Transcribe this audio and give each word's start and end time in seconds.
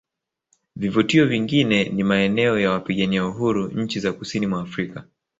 Vivutio 0.75 1.25
vingine 1.25 1.85
ni 1.89 2.03
maeneo 2.03 2.59
ya 2.59 2.71
wapigania 2.71 3.25
uhuru 3.25 3.67
nchi 3.67 3.99
za 3.99 4.13
kusini 4.13 4.47
mwa 4.47 4.61
Afrika 4.61 5.05